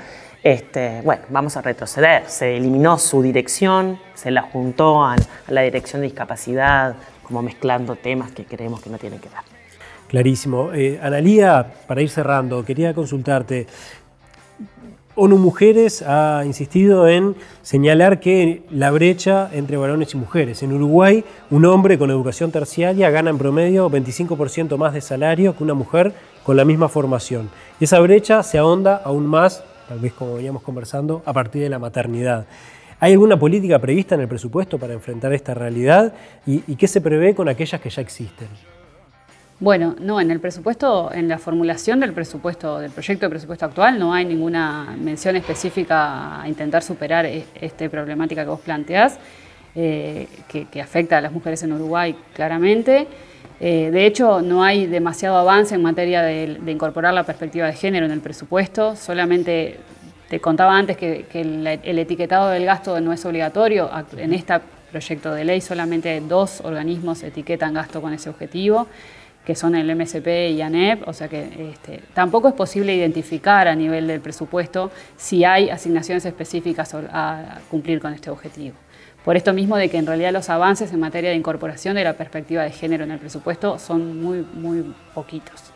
Este, 0.42 1.02
bueno, 1.02 1.22
vamos 1.28 1.56
a 1.56 1.62
retroceder. 1.62 2.24
Se 2.26 2.56
eliminó 2.56 2.98
su 2.98 3.22
dirección, 3.22 3.98
se 4.14 4.30
la 4.30 4.42
juntó 4.42 5.04
a, 5.04 5.16
la 5.48 5.62
dirección 5.62 6.00
de 6.00 6.08
discapacidad, 6.08 6.96
como 7.22 7.42
mezclando 7.42 7.96
temas 7.96 8.32
que 8.32 8.44
creemos 8.44 8.80
que 8.80 8.90
no 8.90 8.98
tienen 8.98 9.20
que 9.20 9.28
ver. 9.28 9.38
Clarísimo. 10.08 10.72
Eh, 10.72 10.98
Analía, 11.02 11.72
para 11.86 12.02
ir 12.02 12.10
cerrando, 12.10 12.64
quería 12.64 12.94
consultarte. 12.94 13.66
ONU 15.14 15.36
Mujeres 15.36 16.02
ha 16.02 16.42
insistido 16.46 17.06
en 17.06 17.36
señalar 17.62 18.20
que 18.20 18.62
la 18.70 18.90
brecha 18.90 19.50
entre 19.52 19.76
varones 19.76 20.14
y 20.14 20.16
mujeres. 20.16 20.62
En 20.62 20.72
Uruguay, 20.72 21.24
un 21.50 21.66
hombre 21.66 21.98
con 21.98 22.10
educación 22.10 22.50
terciaria 22.50 23.10
gana 23.10 23.28
en 23.28 23.36
promedio 23.36 23.90
25% 23.90 24.76
más 24.78 24.94
de 24.94 25.00
salario 25.00 25.54
que 25.54 25.62
una 25.62 25.74
mujer 25.74 26.14
con 26.42 26.56
la 26.56 26.64
misma 26.64 26.88
formación. 26.88 27.50
Y 27.78 27.84
esa 27.84 28.00
brecha 28.00 28.42
se 28.42 28.56
ahonda 28.56 29.02
aún 29.04 29.26
más 29.26 29.62
tal 29.90 29.98
vez 29.98 30.12
como 30.12 30.36
veníamos 30.36 30.62
conversando, 30.62 31.20
a 31.26 31.32
partir 31.32 31.62
de 31.62 31.68
la 31.68 31.80
maternidad. 31.80 32.46
¿Hay 33.00 33.10
alguna 33.10 33.36
política 33.36 33.76
prevista 33.80 34.14
en 34.14 34.20
el 34.20 34.28
presupuesto 34.28 34.78
para 34.78 34.92
enfrentar 34.92 35.32
esta 35.32 35.52
realidad 35.52 36.14
y, 36.46 36.76
qué 36.76 36.86
se 36.86 37.00
prevé 37.00 37.34
con 37.34 37.48
aquellas 37.48 37.80
que 37.80 37.90
ya 37.90 38.00
existen? 38.00 38.46
Bueno, 39.58 39.96
no, 39.98 40.20
en 40.20 40.30
el 40.30 40.38
presupuesto, 40.38 41.12
en 41.12 41.26
la 41.26 41.38
formulación 41.38 41.98
del 41.98 42.12
presupuesto, 42.12 42.78
del 42.78 42.92
proyecto 42.92 43.26
de 43.26 43.30
presupuesto 43.30 43.64
actual, 43.64 43.98
no 43.98 44.14
hay 44.14 44.24
ninguna 44.26 44.96
mención 44.96 45.34
específica 45.34 46.40
a 46.40 46.48
intentar 46.48 46.84
superar 46.84 47.26
e, 47.26 47.46
esta 47.60 47.88
problemática 47.88 48.44
que 48.44 48.50
vos 48.50 48.60
planteás, 48.60 49.18
eh, 49.74 50.28
que, 50.46 50.80
afecta 50.80 51.18
a 51.18 51.20
las 51.20 51.32
mujeres 51.32 51.64
en 51.64 51.72
Uruguay 51.72 52.14
claramente. 52.32 53.08
Eh, 53.60 53.90
de 53.92 54.06
hecho, 54.06 54.40
no 54.40 54.64
hay 54.64 54.86
demasiado 54.86 55.36
avance 55.36 55.74
en 55.74 55.82
materia 55.82 56.22
de, 56.22 56.58
incorporar 56.66 57.12
la 57.12 57.24
perspectiva 57.24 57.66
de 57.66 57.74
género 57.74 58.06
en 58.06 58.12
el 58.12 58.20
presupuesto. 58.20 58.96
Solamente 58.96 59.78
te 60.30 60.40
contaba 60.40 60.76
antes 60.76 60.96
que, 60.96 61.26
el, 61.34 61.98
etiquetado 61.98 62.50
del 62.50 62.64
gasto 62.64 62.98
no 63.02 63.12
es 63.12 63.24
obligatorio. 63.26 63.90
En 64.16 64.32
este 64.32 64.54
proyecto 64.90 65.32
de 65.34 65.44
ley 65.44 65.60
solamente 65.60 66.20
dos 66.20 66.62
organismos 66.62 67.22
etiquetan 67.22 67.74
gasto 67.74 68.00
con 68.00 68.12
ese 68.12 68.30
objetivo 68.30 68.88
que 69.44 69.54
son 69.54 69.74
el 69.74 69.96
MSP 69.96 70.50
y 70.50 70.60
ANEP, 70.60 71.08
o 71.08 71.14
sea 71.14 71.26
que 71.26 71.70
este, 71.72 72.02
tampoco 72.12 72.48
es 72.48 72.54
posible 72.54 72.94
identificar 72.94 73.68
a 73.68 73.74
nivel 73.74 74.06
del 74.06 74.20
presupuesto 74.20 74.90
si 75.16 75.44
hay 75.44 75.70
asignaciones 75.70 76.26
específicas 76.26 76.94
a 76.94 77.58
cumplir 77.70 78.00
con 78.00 78.12
este 78.12 78.28
objetivo. 78.28 78.76
Por 79.24 79.36
esto 79.36 79.52
mismo 79.52 79.76
de 79.76 79.90
que 79.90 79.98
en 79.98 80.06
realidad 80.06 80.32
los 80.32 80.48
avances 80.48 80.92
en 80.92 81.00
materia 81.00 81.30
de 81.30 81.36
incorporación 81.36 81.94
de 81.94 82.04
la 82.04 82.14
perspectiva 82.14 82.62
de 82.62 82.70
género 82.70 83.04
en 83.04 83.10
el 83.10 83.18
presupuesto 83.18 83.78
son 83.78 84.22
muy, 84.22 84.46
muy 84.54 84.94
poquitos. 85.14 85.70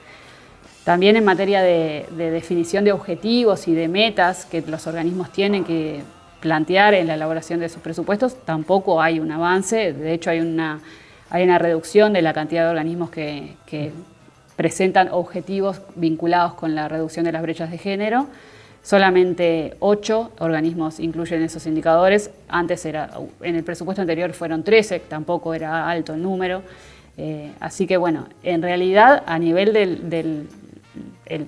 También 0.84 1.16
en 1.16 1.24
materia 1.24 1.62
de, 1.62 2.06
definición 2.16 2.84
de 2.84 2.92
objetivos 2.92 3.68
y 3.68 3.74
de 3.74 3.88
metas 3.88 4.44
que 4.44 4.60
los 4.62 4.86
organismos 4.86 5.30
tienen 5.30 5.64
que 5.64 6.02
plantear 6.40 6.92
en 6.92 7.06
la 7.06 7.14
elaboración 7.14 7.60
de 7.60 7.70
sus 7.70 7.80
presupuestos, 7.80 8.36
tampoco 8.44 9.00
hay 9.00 9.18
un 9.18 9.32
avance. 9.32 9.94
De 9.94 10.12
hecho, 10.12 10.28
hay 10.28 10.40
una, 10.40 10.80
hay 11.30 11.44
una 11.44 11.58
reducción 11.58 12.12
de 12.12 12.20
la 12.20 12.34
cantidad 12.34 12.64
de 12.64 12.68
organismos 12.68 13.08
que, 13.08 13.56
que 13.64 13.92
presentan 14.56 15.08
objetivos 15.10 15.80
vinculados 15.94 16.52
con 16.52 16.74
la 16.74 16.86
reducción 16.86 17.24
de 17.24 17.32
las 17.32 17.40
brechas 17.40 17.70
de 17.70 17.78
género. 17.78 18.26
Solamente 18.84 19.76
ocho 19.78 20.30
organismos 20.40 21.00
incluyen 21.00 21.42
esos 21.42 21.66
indicadores. 21.66 22.30
Antes 22.48 22.84
era, 22.84 23.10
en 23.40 23.56
el 23.56 23.64
presupuesto 23.64 24.02
anterior 24.02 24.34
fueron 24.34 24.62
13, 24.62 25.00
tampoco 25.00 25.54
era 25.54 25.88
alto 25.88 26.12
el 26.12 26.22
número. 26.22 26.60
Eh, 27.16 27.50
así 27.60 27.86
que 27.86 27.96
bueno, 27.96 28.28
en 28.42 28.60
realidad 28.60 29.22
a 29.24 29.38
nivel 29.38 29.72
del, 29.72 30.48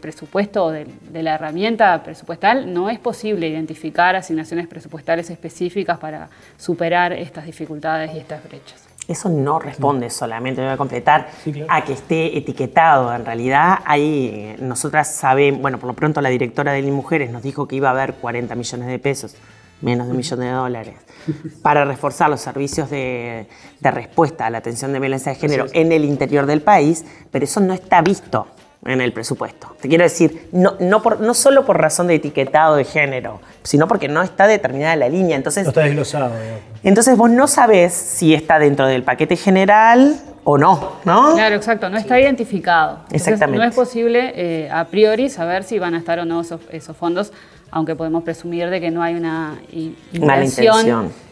presupuesto, 0.00 0.70
de 0.70 1.22
la 1.22 1.34
herramienta 1.34 2.02
presupuestal, 2.02 2.72
no 2.72 2.88
es 2.88 2.98
posible 2.98 3.46
identificar 3.48 4.16
asignaciones 4.16 4.66
presupuestales 4.66 5.28
específicas 5.28 5.98
para 5.98 6.30
superar 6.56 7.12
estas 7.12 7.44
dificultades 7.44 8.14
y 8.14 8.18
estas 8.18 8.42
brechas. 8.44 8.85
Eso 9.08 9.28
no 9.28 9.58
responde 9.58 10.10
solamente, 10.10 10.60
voy 10.60 10.70
a 10.70 10.76
completar, 10.76 11.28
a 11.68 11.84
que 11.84 11.92
esté 11.92 12.36
etiquetado. 12.36 13.14
En 13.14 13.24
realidad, 13.24 13.78
ahí 13.84 14.56
nosotras 14.58 15.14
sabemos, 15.14 15.60
bueno, 15.60 15.78
por 15.78 15.88
lo 15.88 15.94
pronto 15.94 16.20
la 16.20 16.28
directora 16.28 16.72
de 16.72 16.82
Mujeres 16.90 17.30
nos 17.30 17.42
dijo 17.42 17.68
que 17.68 17.76
iba 17.76 17.88
a 17.88 17.92
haber 17.92 18.14
40 18.14 18.54
millones 18.56 18.88
de 18.88 18.98
pesos 18.98 19.36
menos 19.80 20.06
de 20.06 20.12
un 20.12 20.16
millón 20.16 20.40
de 20.40 20.50
dólares, 20.50 20.94
para 21.62 21.84
reforzar 21.84 22.30
los 22.30 22.40
servicios 22.40 22.88
de, 22.90 23.46
de 23.78 23.90
respuesta 23.90 24.46
a 24.46 24.50
la 24.50 24.58
atención 24.58 24.92
de 24.92 25.00
violencia 25.00 25.32
de 25.32 25.38
género 25.38 25.66
en 25.72 25.92
el 25.92 26.04
interior 26.04 26.46
del 26.46 26.62
país, 26.62 27.04
pero 27.30 27.44
eso 27.44 27.60
no 27.60 27.74
está 27.74 28.00
visto 28.00 28.46
en 28.86 29.00
el 29.00 29.12
presupuesto. 29.12 29.74
Te 29.80 29.88
quiero 29.88 30.04
decir, 30.04 30.48
no, 30.52 30.74
no, 30.80 31.02
por, 31.02 31.20
no 31.20 31.34
solo 31.34 31.64
por 31.64 31.80
razón 31.80 32.06
de 32.06 32.14
etiquetado 32.16 32.76
de 32.76 32.84
género, 32.84 33.40
sino 33.62 33.88
porque 33.88 34.08
no 34.08 34.22
está 34.22 34.46
determinada 34.46 34.96
la 34.96 35.08
línea. 35.08 35.36
Entonces, 35.36 35.64
No 35.64 35.70
está 35.70 35.82
desglosado. 35.82 36.32
entonces 36.82 37.16
vos 37.16 37.30
no 37.30 37.46
sabés 37.46 37.92
si 37.92 38.34
está 38.34 38.58
dentro 38.58 38.86
del 38.86 39.02
paquete 39.02 39.36
general 39.36 40.20
o 40.44 40.58
no, 40.58 40.92
¿no? 41.04 41.34
Claro, 41.34 41.56
exacto, 41.56 41.88
no 41.90 41.98
está 41.98 42.20
identificado. 42.20 42.98
Entonces, 43.06 43.22
Exactamente. 43.28 43.58
No 43.58 43.68
es 43.68 43.74
posible 43.74 44.32
eh, 44.36 44.70
a 44.70 44.84
priori 44.84 45.28
saber 45.28 45.64
si 45.64 45.78
van 45.78 45.94
a 45.94 45.98
estar 45.98 46.18
o 46.20 46.24
no 46.24 46.40
esos, 46.40 46.60
esos 46.70 46.96
fondos, 46.96 47.32
aunque 47.70 47.96
podemos 47.96 48.22
presumir 48.22 48.70
de 48.70 48.80
que 48.80 48.90
no 48.92 49.02
hay 49.02 49.16
una 49.16 49.58
inversión. 50.12 50.66
intención. 50.76 51.25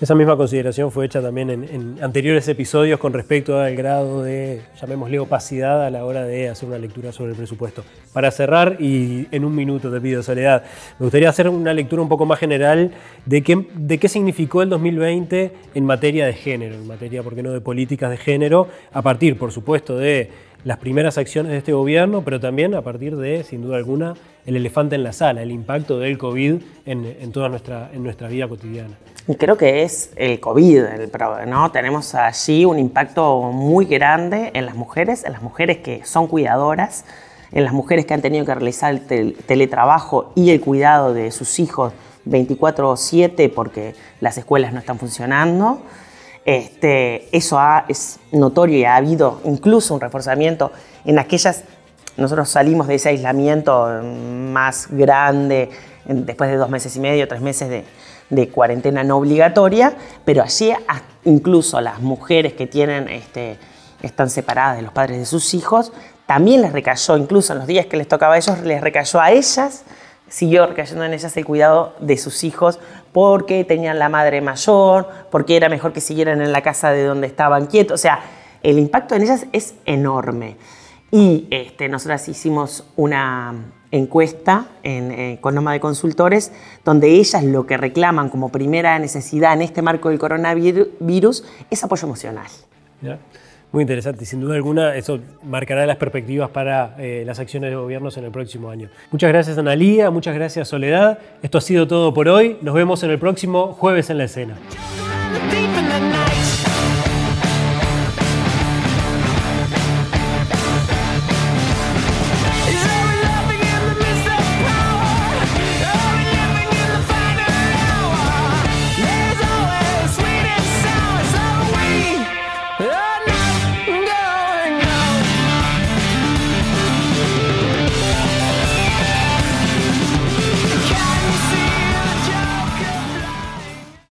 Esa 0.00 0.14
misma 0.14 0.36
consideración 0.36 0.90
fue 0.90 1.06
hecha 1.06 1.22
también 1.22 1.50
en, 1.50 1.98
anteriores 2.02 2.46
episodios 2.48 2.98
con 2.98 3.12
respecto 3.12 3.58
al 3.58 3.74
grado 3.74 4.22
de, 4.22 4.62
llamémosle, 4.80 5.18
opacidad 5.18 5.84
a 5.84 5.90
la 5.90 6.04
hora 6.04 6.24
de 6.24 6.48
hacer 6.48 6.68
una 6.68 6.78
lectura 6.78 7.12
sobre 7.12 7.30
el 7.30 7.36
presupuesto. 7.36 7.84
Para 8.12 8.30
cerrar, 8.30 8.76
y 8.80 9.26
en 9.30 9.44
un 9.44 9.54
minuto 9.54 9.90
te 9.90 10.00
pido, 10.00 10.22
Soledad, 10.22 10.64
me 10.98 11.04
gustaría 11.04 11.28
hacer 11.28 11.48
una 11.48 11.72
lectura 11.72 12.02
un 12.02 12.08
poco 12.08 12.26
más 12.26 12.38
general 12.38 12.92
de 13.26 13.42
qué, 13.42 13.66
de 13.74 13.98
qué 13.98 14.08
significó 14.08 14.62
el 14.62 14.68
2020 14.68 15.52
en 15.74 15.84
materia 15.84 16.26
de 16.26 16.32
género, 16.32 16.74
en 16.74 16.86
materia, 16.86 17.22
¿por 17.22 17.34
qué 17.34 17.42
no?, 17.42 17.52
de 17.52 17.60
políticas 17.60 18.10
de 18.10 18.16
género, 18.16 18.68
a 18.92 19.02
partir, 19.02 19.38
por 19.38 19.52
supuesto, 19.52 19.96
de 19.96 20.30
las 20.64 20.78
primeras 20.78 21.18
acciones 21.18 21.52
de 21.52 21.58
este 21.58 21.72
gobierno, 21.72 22.22
pero 22.22 22.40
también 22.40 22.74
a 22.74 22.82
partir 22.82 23.16
de, 23.16 23.44
sin 23.44 23.62
duda 23.62 23.76
alguna, 23.76 24.14
el 24.46 24.56
elefante 24.56 24.94
en 24.96 25.04
la 25.04 25.12
sala, 25.12 25.42
el 25.42 25.50
impacto 25.50 25.98
del 25.98 26.16
COVID 26.18 26.54
en, 26.86 27.16
en 27.20 27.32
toda 27.32 27.48
nuestra, 27.48 27.90
en 27.92 28.02
nuestra 28.02 28.28
vida 28.28 28.48
cotidiana. 28.48 28.94
Y 29.28 29.36
creo 29.36 29.56
que 29.56 29.82
es 29.82 30.10
el 30.16 30.38
COVID, 30.40 30.78
el 30.84 31.10
¿no? 31.48 31.70
Tenemos 31.70 32.14
allí 32.14 32.64
un 32.64 32.78
impacto 32.78 33.40
muy 33.52 33.86
grande 33.86 34.50
en 34.54 34.66
las 34.66 34.74
mujeres, 34.74 35.24
en 35.24 35.32
las 35.32 35.42
mujeres 35.42 35.78
que 35.78 36.04
son 36.04 36.26
cuidadoras, 36.26 37.04
en 37.52 37.64
las 37.64 37.72
mujeres 37.72 38.04
que 38.04 38.14
han 38.14 38.20
tenido 38.22 38.44
que 38.44 38.54
realizar 38.54 38.90
el 38.92 39.06
tel- 39.06 39.36
teletrabajo 39.46 40.32
y 40.34 40.50
el 40.50 40.60
cuidado 40.60 41.14
de 41.14 41.30
sus 41.30 41.58
hijos 41.58 41.92
24/7 42.26 43.48
porque 43.48 43.94
las 44.20 44.36
escuelas 44.38 44.72
no 44.72 44.78
están 44.80 44.98
funcionando. 44.98 45.82
Este, 46.44 47.34
eso 47.34 47.58
es 47.88 48.18
notorio 48.32 48.78
y 48.78 48.84
ha 48.84 48.96
habido 48.96 49.40
incluso 49.44 49.94
un 49.94 50.00
reforzamiento 50.00 50.72
en 51.06 51.18
aquellas 51.18 51.64
nosotros 52.16 52.48
salimos 52.48 52.86
de 52.86 52.94
ese 52.94 53.08
aislamiento 53.08 53.88
más 54.02 54.86
grande 54.90 55.70
después 56.04 56.50
de 56.50 56.56
dos 56.56 56.70
meses 56.70 56.94
y 56.96 57.00
medio, 57.00 57.26
tres 57.26 57.40
meses 57.40 57.84
de, 58.30 58.48
cuarentena 58.50 59.04
no 59.04 59.18
obligatoria, 59.18 59.94
pero 60.24 60.42
allí 60.42 60.72
incluso 61.24 61.80
las 61.80 62.00
mujeres 62.00 62.52
que 62.54 62.66
tienen, 62.66 63.08
este, 63.08 63.58
están 64.02 64.28
separadas 64.28 64.76
de 64.76 64.82
los 64.82 64.92
padres 64.92 65.18
de 65.18 65.26
sus 65.26 65.54
hijos, 65.54 65.92
también 66.26 66.62
les 66.62 66.72
recayó, 66.72 67.16
incluso 67.16 67.52
en 67.52 67.60
los 67.60 67.68
días 67.68 67.86
que 67.86 67.96
les 67.96 68.08
tocaba 68.08 68.34
a 68.34 68.38
ellos, 68.38 68.60
les 68.60 68.80
recayó 68.80 69.20
a 69.20 69.30
ellas, 69.30 69.84
siguió 70.28 70.66
recayendo 70.66 71.04
en 71.04 71.14
ellas 71.14 71.36
el 71.36 71.44
cuidado 71.44 71.94
de 72.00 72.16
sus 72.16 72.44
hijos 72.44 72.80
porque 73.14 73.62
tenían 73.62 74.00
la 74.00 74.08
madre 74.08 74.40
mayor, 74.40 75.08
porque 75.30 75.56
era 75.56 75.68
mejor 75.68 75.92
que 75.92 76.00
siguieran 76.00 76.42
en 76.42 76.50
la 76.50 76.62
casa 76.62 76.90
de 76.90 77.04
donde 77.04 77.28
estaban 77.28 77.66
quietos, 77.66 77.94
o 77.94 78.02
sea, 78.02 78.18
el 78.64 78.76
impacto 78.76 79.14
en 79.14 79.22
ellas 79.22 79.46
es 79.52 79.76
enorme. 79.86 80.56
Y 81.12 81.46
este, 81.50 81.88
nosotras 81.88 82.28
hicimos 82.28 82.84
una 82.96 83.54
encuesta 83.92 84.66
en, 84.82 85.12
eh, 85.12 85.38
con 85.40 85.54
Noma 85.54 85.72
de 85.72 85.78
Consultores, 85.78 86.50
donde 86.84 87.08
ellas 87.10 87.44
lo 87.44 87.66
que 87.66 87.76
reclaman 87.76 88.30
como 88.30 88.48
primera 88.48 88.98
necesidad 88.98 89.52
en 89.52 89.62
este 89.62 89.80
marco 89.80 90.08
del 90.08 90.18
coronavirus 90.18 91.44
es 91.70 91.84
apoyo 91.84 92.08
emocional. 92.08 92.48
Muy 93.74 93.82
interesante 93.82 94.22
y 94.22 94.26
sin 94.28 94.38
duda 94.38 94.54
alguna 94.54 94.94
eso 94.94 95.18
marcará 95.42 95.84
las 95.84 95.96
perspectivas 95.96 96.48
para 96.48 96.94
eh, 96.96 97.24
las 97.26 97.40
acciones 97.40 97.70
de 97.70 97.76
gobiernos 97.76 98.16
en 98.16 98.24
el 98.24 98.30
próximo 98.30 98.70
año. 98.70 98.88
Muchas 99.10 99.30
gracias 99.30 99.58
Analía, 99.58 100.12
muchas 100.12 100.32
gracias 100.32 100.68
Soledad. 100.68 101.18
Esto 101.42 101.58
ha 101.58 101.60
sido 101.60 101.88
todo 101.88 102.14
por 102.14 102.28
hoy. 102.28 102.56
Nos 102.62 102.72
vemos 102.72 103.02
en 103.02 103.10
el 103.10 103.18
próximo 103.18 103.72
jueves 103.72 104.10
en 104.10 104.18
la 104.18 104.24
escena. 104.26 104.54